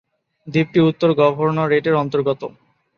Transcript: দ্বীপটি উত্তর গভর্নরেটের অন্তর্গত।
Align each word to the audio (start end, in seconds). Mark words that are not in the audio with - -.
দ্বীপটি 0.47 0.79
উত্তর 0.89 1.09
গভর্নরেটের 1.21 1.95
অন্তর্গত। 1.95 2.41